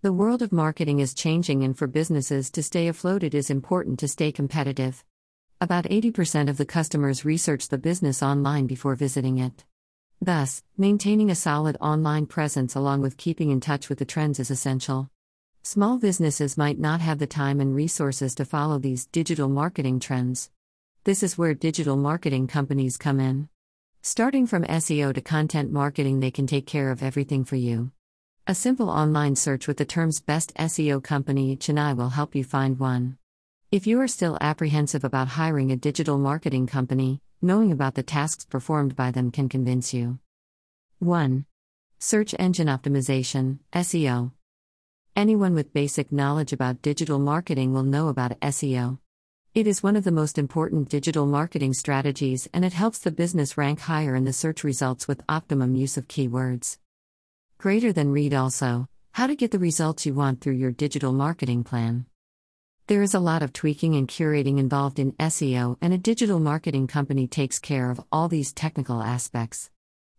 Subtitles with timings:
[0.00, 3.98] The world of marketing is changing, and for businesses to stay afloat, it is important
[3.98, 5.04] to stay competitive.
[5.60, 9.64] About 80% of the customers research the business online before visiting it.
[10.22, 14.52] Thus, maintaining a solid online presence along with keeping in touch with the trends is
[14.52, 15.10] essential.
[15.64, 20.48] Small businesses might not have the time and resources to follow these digital marketing trends.
[21.02, 23.48] This is where digital marketing companies come in.
[24.00, 27.90] Starting from SEO to content marketing, they can take care of everything for you.
[28.50, 32.78] A simple online search with the terms Best SEO Company Chennai will help you find
[32.78, 33.18] one.
[33.70, 38.46] If you are still apprehensive about hiring a digital marketing company, knowing about the tasks
[38.46, 40.18] performed by them can convince you.
[40.98, 41.44] 1.
[41.98, 44.32] Search Engine Optimization SEO.
[45.14, 48.98] Anyone with basic knowledge about digital marketing will know about SEO.
[49.52, 53.58] It is one of the most important digital marketing strategies and it helps the business
[53.58, 56.78] rank higher in the search results with optimum use of keywords.
[57.58, 61.64] Greater than read also, how to get the results you want through your digital marketing
[61.64, 62.06] plan.
[62.86, 66.86] There is a lot of tweaking and curating involved in SEO, and a digital marketing
[66.86, 69.70] company takes care of all these technical aspects.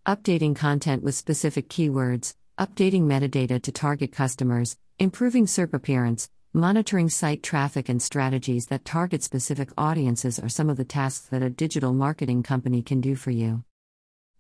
[0.06, 7.42] Updating content with specific keywords, updating metadata to target customers, improving SERP appearance, monitoring site
[7.42, 11.94] traffic, and strategies that target specific audiences are some of the tasks that a digital
[11.94, 13.64] marketing company can do for you.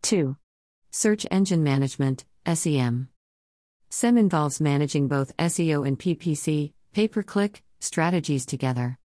[0.02, 0.36] 2.
[0.91, 3.09] Search Engine Management SEM.
[3.89, 8.97] SEM involves managing both SEO and PPC, pay per click, strategies together.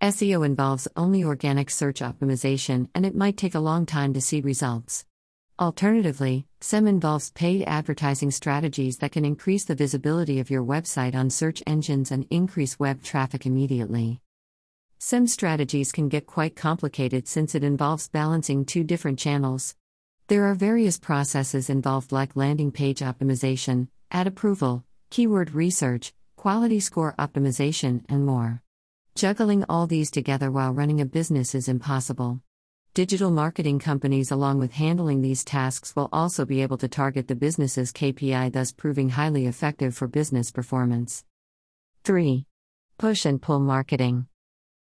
[0.00, 4.40] SEO involves only organic search optimization and it might take a long time to see
[4.40, 5.04] results.
[5.58, 11.30] Alternatively, SEM involves paid advertising strategies that can increase the visibility of your website on
[11.30, 14.20] search engines and increase web traffic immediately.
[15.00, 19.74] SEM strategies can get quite complicated since it involves balancing two different channels.
[20.28, 27.14] There are various processes involved like landing page optimization, ad approval, keyword research, quality score
[27.18, 28.62] optimization, and more.
[29.14, 32.42] Juggling all these together while running a business is impossible.
[32.92, 37.34] Digital marketing companies, along with handling these tasks, will also be able to target the
[37.34, 41.24] business's KPI, thus proving highly effective for business performance.
[42.04, 42.44] 3.
[42.98, 44.26] Push and pull marketing.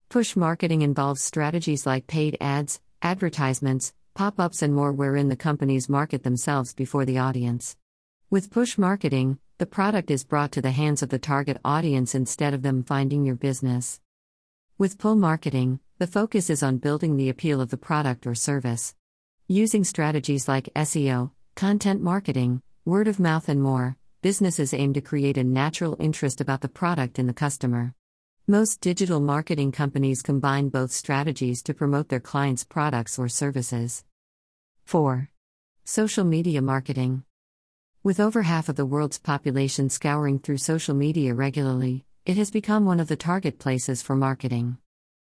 [0.09, 5.89] Push marketing involves strategies like paid ads, advertisements, pop ups, and more, wherein the companies
[5.89, 7.75] market themselves before the audience.
[8.29, 12.53] With push marketing, the product is brought to the hands of the target audience instead
[12.53, 13.99] of them finding your business.
[14.77, 18.95] With pull marketing, the focus is on building the appeal of the product or service.
[19.47, 25.37] Using strategies like SEO, content marketing, word of mouth, and more, businesses aim to create
[25.37, 27.93] a natural interest about the product and the customer.
[28.51, 34.03] Most digital marketing companies combine both strategies to promote their clients' products or services.
[34.83, 35.29] 4.
[35.85, 37.23] Social media marketing.
[38.03, 42.83] With over half of the world's population scouring through social media regularly, it has become
[42.83, 44.75] one of the target places for marketing.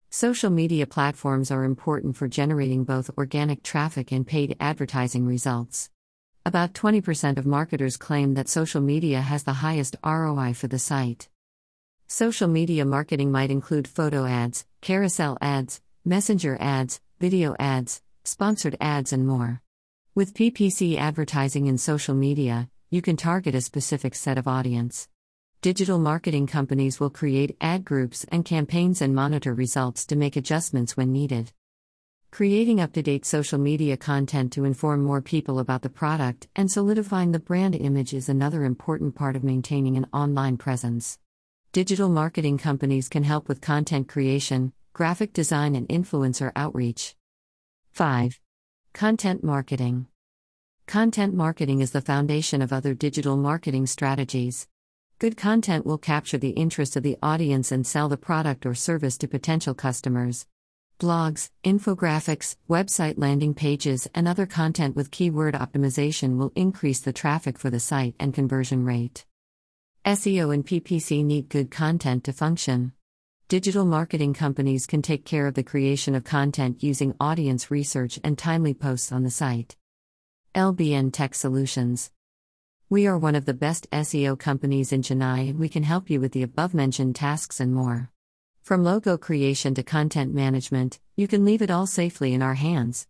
[0.08, 5.90] Social media platforms are important for generating both organic traffic and paid advertising results.
[6.46, 11.28] About 20% of marketers claim that social media has the highest ROI for the site.
[12.10, 19.12] Social media marketing might include photo ads, carousel ads, messenger ads, video ads, sponsored ads,
[19.12, 19.60] and more.
[20.14, 25.06] With PPC advertising in social media, you can target a specific set of audience.
[25.60, 30.96] Digital marketing companies will create ad groups and campaigns and monitor results to make adjustments
[30.96, 31.52] when needed.
[32.30, 36.70] Creating up to date social media content to inform more people about the product and
[36.70, 41.19] solidifying the brand image is another important part of maintaining an online presence.
[41.72, 47.14] Digital marketing companies can help with content creation, graphic design, and influencer outreach.
[47.92, 48.40] 5.
[48.94, 50.06] Content marketing.
[50.86, 54.66] Content marketing is the foundation of other digital marketing strategies.
[55.18, 59.18] Good content will capture the interest of the audience and sell the product or service
[59.18, 60.46] to potential customers.
[60.98, 67.58] Blogs, infographics, website landing pages, and other content with keyword optimization will increase the traffic
[67.58, 69.26] for the site and conversion rate.
[70.08, 72.93] SEO and PPC need good content to function.
[73.49, 78.38] Digital marketing companies can take care of the creation of content using audience research and
[78.38, 79.76] timely posts on the site.
[80.55, 82.10] LBN Tech Solutions
[82.88, 86.22] we are one of the best SEO companies in Chennai and we can help you
[86.22, 88.10] with the above mentioned tasks and more.
[88.62, 93.06] From logo creation to content management, you can leave it all safely in our hands.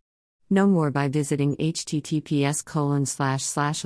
[0.50, 3.84] Know more by visiting https colon slash slash